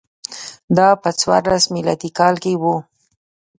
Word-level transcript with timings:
دا 0.77 0.87
په 1.01 1.09
څوارلس 1.19 1.65
میلادي 1.75 2.09
کال 2.19 2.35
کې 2.43 2.53
و 2.61 2.63